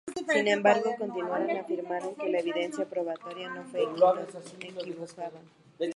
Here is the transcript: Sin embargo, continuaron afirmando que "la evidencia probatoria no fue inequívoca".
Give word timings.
Sin 0.33 0.47
embargo, 0.47 0.95
continuaron 0.97 1.51
afirmando 1.55 2.15
que 2.15 2.29
"la 2.29 2.39
evidencia 2.39 2.89
probatoria 2.89 3.49
no 3.49 3.63
fue 3.65 3.83
inequívoca". 3.83 5.29